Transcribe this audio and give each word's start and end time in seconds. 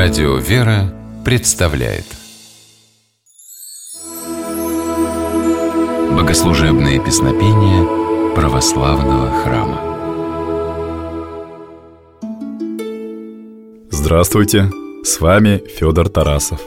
Радио 0.00 0.36
«Вера» 0.36 0.94
представляет 1.24 2.04
Богослужебные 6.16 7.04
песнопения 7.04 8.32
православного 8.32 9.42
храма 9.42 9.80
Здравствуйте! 13.90 14.70
С 15.02 15.20
вами 15.20 15.64
Федор 15.76 16.08
Тарасов. 16.08 16.60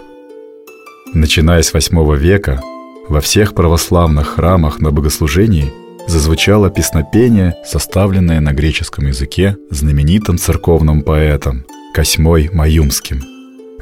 Начиная 1.14 1.62
с 1.62 1.74
VIII 1.74 2.18
века, 2.18 2.62
во 3.08 3.22
всех 3.22 3.56
православных 3.56 4.36
храмах 4.36 4.82
на 4.82 4.92
богослужении 4.92 5.72
зазвучало 6.06 6.70
песнопение, 6.70 7.56
составленное 7.66 8.42
на 8.42 8.52
греческом 8.52 9.08
языке 9.08 9.56
знаменитым 9.70 10.38
церковным 10.38 11.02
поэтом 11.02 11.66
Косьмой 11.94 12.50
Маюмским. 12.54 13.22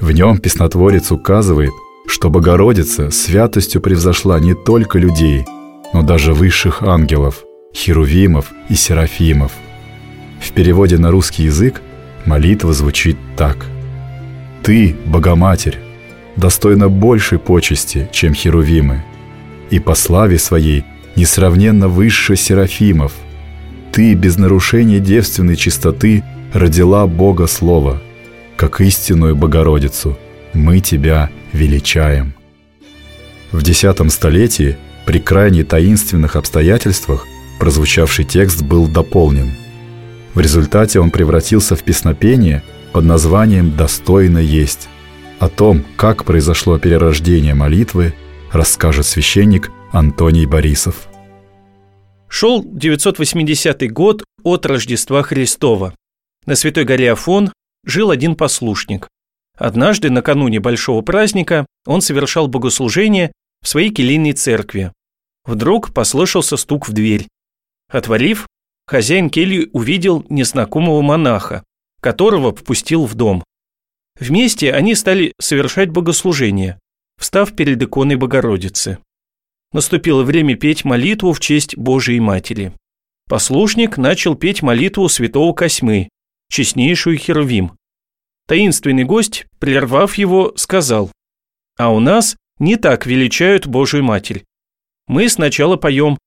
В 0.01 0.11
нем 0.11 0.39
песнотворец 0.39 1.11
указывает, 1.11 1.71
что 2.07 2.31
Богородица 2.31 3.11
святостью 3.11 3.81
превзошла 3.81 4.39
не 4.39 4.55
только 4.55 4.97
людей, 4.97 5.45
но 5.93 6.01
даже 6.01 6.33
высших 6.33 6.81
ангелов, 6.81 7.43
херувимов 7.73 8.51
и 8.67 8.73
серафимов. 8.73 9.51
В 10.41 10.51
переводе 10.53 10.97
на 10.97 11.11
русский 11.11 11.43
язык 11.43 11.81
молитва 12.25 12.73
звучит 12.73 13.17
так. 13.37 13.67
«Ты, 14.63 14.95
Богоматерь, 15.05 15.77
достойна 16.35 16.89
большей 16.89 17.37
почести, 17.37 18.09
чем 18.11 18.33
херувимы, 18.33 19.03
и 19.69 19.79
по 19.79 19.93
славе 19.93 20.39
своей 20.39 20.83
несравненно 21.15 21.87
выше 21.87 22.35
серафимов. 22.35 23.13
Ты 23.91 24.15
без 24.15 24.37
нарушения 24.37 24.99
девственной 24.99 25.55
чистоты 25.55 26.23
родила 26.53 27.05
Бога 27.07 27.47
Слова, 27.47 28.01
как 28.55 28.81
истинную 28.81 29.35
Богородицу. 29.35 30.17
Мы 30.53 30.79
Тебя 30.79 31.29
величаем. 31.53 32.33
В 33.51 33.61
X 33.67 34.13
столетии 34.13 34.77
при 35.05 35.19
крайне 35.19 35.63
таинственных 35.63 36.35
обстоятельствах 36.35 37.25
прозвучавший 37.59 38.25
текст 38.25 38.61
был 38.61 38.87
дополнен. 38.87 39.51
В 40.33 40.39
результате 40.39 40.99
он 40.99 41.11
превратился 41.11 41.75
в 41.75 41.83
песнопение 41.83 42.63
под 42.93 43.05
названием 43.05 43.75
«Достойно 43.75 44.37
есть». 44.39 44.87
О 45.39 45.49
том, 45.49 45.83
как 45.95 46.25
произошло 46.25 46.77
перерождение 46.77 47.53
молитвы, 47.53 48.13
расскажет 48.51 49.05
священник 49.05 49.71
Антоний 49.91 50.45
Борисов. 50.45 51.07
Шел 52.27 52.63
980 52.63 53.91
год 53.91 54.23
от 54.43 54.65
Рождества 54.65 55.23
Христова. 55.23 55.93
На 56.45 56.55
Святой 56.55 56.85
горе 56.85 57.11
Афон 57.11 57.51
жил 57.85 58.11
один 58.11 58.35
послушник. 58.35 59.07
Однажды, 59.57 60.09
накануне 60.09 60.59
большого 60.59 61.01
праздника, 61.01 61.65
он 61.85 62.01
совершал 62.01 62.47
богослужение 62.47 63.31
в 63.61 63.67
своей 63.67 63.89
келейной 63.89 64.33
церкви. 64.33 64.93
Вдруг 65.45 65.93
послышался 65.93 66.57
стук 66.57 66.87
в 66.87 66.93
дверь. 66.93 67.27
Отворив, 67.89 68.47
хозяин 68.87 69.29
кельи 69.29 69.69
увидел 69.73 70.25
незнакомого 70.29 71.01
монаха, 71.01 71.63
которого 72.01 72.55
впустил 72.55 73.05
в 73.05 73.15
дом. 73.15 73.43
Вместе 74.19 74.73
они 74.73 74.95
стали 74.95 75.33
совершать 75.39 75.89
богослужение, 75.89 76.79
встав 77.17 77.55
перед 77.55 77.81
иконой 77.81 78.15
Богородицы. 78.15 78.99
Наступило 79.71 80.23
время 80.23 80.55
петь 80.55 80.83
молитву 80.83 81.33
в 81.33 81.39
честь 81.39 81.77
Божией 81.77 82.19
Матери. 82.19 82.73
Послушник 83.27 83.97
начал 83.97 84.35
петь 84.35 84.61
молитву 84.61 85.07
святого 85.09 85.53
Косьмы, 85.53 86.09
честнейшую 86.49 87.17
Херувим. 87.17 87.73
Таинственный 88.47 89.03
гость, 89.03 89.45
прервав 89.59 90.15
его, 90.17 90.53
сказал, 90.55 91.11
«А 91.77 91.93
у 91.93 91.99
нас 91.99 92.35
не 92.57 92.75
так 92.75 93.05
величают 93.05 93.67
Божию 93.67 94.03
Матерь. 94.03 94.43
Мы 95.07 95.29
сначала 95.29 95.77
поем 95.77 96.17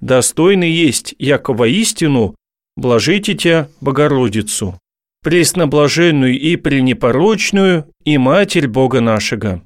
«Достойный 0.00 0.70
есть, 0.70 1.14
якова 1.18 1.66
истину, 1.66 2.34
блажите 2.76 3.34
тебя, 3.34 3.68
Богородицу, 3.80 4.78
пресноблаженную 5.22 6.38
и 6.38 6.56
пренепорочную, 6.56 7.90
и 8.04 8.18
Матерь 8.18 8.68
Бога 8.68 9.00
нашего». 9.00 9.62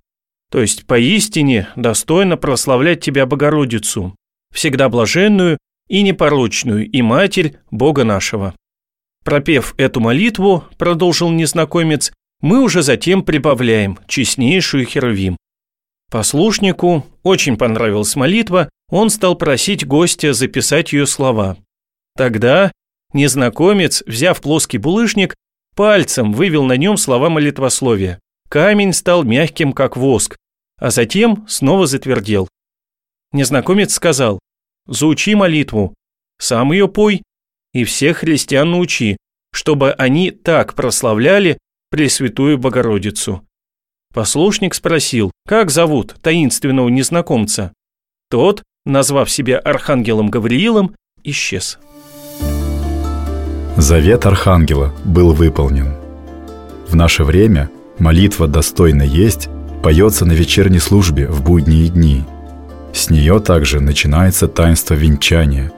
То 0.51 0.61
есть 0.61 0.87
поистине 0.87 1.69
достойно 1.77 2.37
прославлять 2.37 3.03
тебя, 3.03 3.27
Богородицу, 3.27 4.17
всегда 4.53 4.89
блаженную 4.89 5.59
и 5.89 6.03
непорочную, 6.03 6.91
и 6.91 7.03
Матерь 7.03 7.59
Бога 7.71 8.05
нашего. 8.05 8.55
Пропев 9.25 9.75
эту 9.77 10.01
молитву, 10.01 10.65
продолжил 10.79 11.31
незнакомец, 11.31 12.13
мы 12.41 12.63
уже 12.63 12.83
затем 12.83 13.23
прибавляем 13.23 13.99
честнейшую 14.07 14.87
Херувим. 14.87 15.37
Послушнику 16.11 17.05
очень 17.23 17.57
понравилась 17.57 18.17
молитва, 18.17 18.71
он 18.89 19.11
стал 19.11 19.37
просить 19.37 19.87
гостя 19.87 20.33
записать 20.33 20.93
ее 20.93 21.07
слова. 21.07 21.59
Тогда 22.17 22.73
незнакомец, 23.13 24.03
взяв 24.07 24.41
плоский 24.41 24.79
булыжник, 24.79 25.35
пальцем 25.77 26.33
вывел 26.33 26.65
на 26.65 26.77
нем 26.77 26.97
слова 26.97 27.29
молитвословия. 27.29 28.19
Камень 28.49 28.95
стал 28.95 29.25
мягким, 29.25 29.75
как 29.75 29.97
воск, 29.97 30.37
а 30.79 30.91
затем 30.91 31.47
снова 31.49 31.87
затвердел. 31.87 32.49
Незнакомец 33.33 33.93
сказал, 33.93 34.39
«Заучи 34.87 35.35
молитву, 35.35 35.93
сам 36.39 36.73
ее 36.73 36.89
пой 36.89 37.23
и 37.79 37.85
всех 37.85 38.19
христиан 38.19 38.71
научи, 38.73 39.17
чтобы 39.53 39.93
они 39.93 40.31
так 40.31 40.75
прославляли 40.75 41.59
Пресвятую 41.91 42.59
Богородицу. 42.59 43.43
Послушник 44.13 44.75
спросил, 44.75 45.31
как 45.47 45.71
зовут 45.71 46.17
таинственного 46.21 46.89
незнакомца. 46.89 47.73
Тот, 48.31 48.63
назвав 48.85 49.31
себя 49.31 49.59
Архангелом 49.59 50.29
Гавриилом, 50.29 50.95
исчез. 51.25 51.79
Завет 53.77 54.27
Архангела 54.27 54.95
был 55.05 55.33
выполнен. 55.33 55.95
В 56.89 56.95
наше 56.95 57.25
время 57.25 57.71
молитва 57.99 58.49
«Достойно 58.49 59.03
есть» 59.03 59.49
поется 59.83 60.27
на 60.27 60.33
вечерней 60.33 60.81
службе 60.81 61.29
в 61.29 61.43
будние 61.43 61.89
дни. 61.89 62.25
С 62.93 63.09
нее 63.09 63.41
также 63.41 63.81
начинается 63.81 64.49
таинство 64.49 64.95
венчания. 64.95 65.73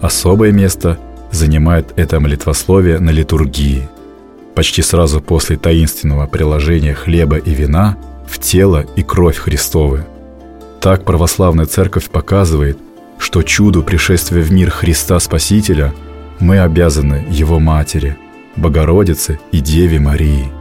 Особое 0.00 0.52
место 0.52 0.98
занимает 1.34 1.92
это 1.96 2.20
молитвословие 2.20 2.98
на 2.98 3.10
литургии, 3.10 3.88
почти 4.54 4.82
сразу 4.82 5.20
после 5.20 5.56
таинственного 5.56 6.26
приложения 6.26 6.94
хлеба 6.94 7.36
и 7.36 7.52
вина 7.52 7.96
в 8.28 8.38
тело 8.38 8.86
и 8.96 9.02
кровь 9.02 9.36
Христовы. 9.36 10.04
Так 10.80 11.04
православная 11.04 11.66
церковь 11.66 12.08
показывает, 12.10 12.78
что 13.18 13.42
чуду 13.42 13.82
пришествия 13.82 14.42
в 14.42 14.52
мир 14.52 14.70
Христа 14.70 15.18
Спасителя 15.18 15.94
мы 16.40 16.58
обязаны 16.60 17.24
Его 17.30 17.58
Матери, 17.58 18.16
Богородице 18.56 19.38
и 19.50 19.60
Деве 19.60 19.98
Марии. 19.98 20.52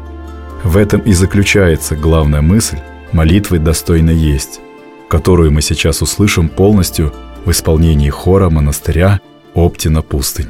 В 0.63 0.77
этом 0.77 1.01
и 1.01 1.13
заключается 1.13 1.95
главная 1.95 2.41
мысль 2.41 2.77
молитвы 3.11 3.59
«Достойно 3.59 4.11
есть», 4.11 4.61
которую 5.09 5.51
мы 5.51 5.61
сейчас 5.61 6.01
услышим 6.01 6.47
полностью 6.49 7.13
в 7.45 7.51
исполнении 7.51 8.09
хора 8.09 8.49
монастыря 8.49 9.19
Оптина 9.53 10.01
пустынь. 10.01 10.49